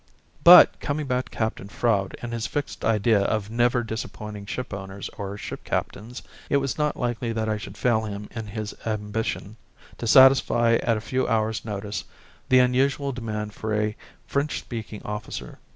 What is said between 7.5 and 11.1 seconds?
should fail him in his ambition to satisfy at a